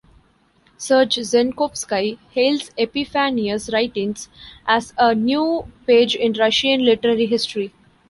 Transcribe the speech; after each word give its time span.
Serge 0.79 1.17
Zenkovsky 1.21 2.17
hails 2.31 2.71
Epiphanius' 2.75 3.71
writings 3.71 4.29
as 4.65 4.95
"a 4.97 5.13
new 5.13 5.71
page 5.85 6.15
in 6.15 6.33
Russian 6.33 6.83
literary 6.83 7.27
history". 7.27 7.71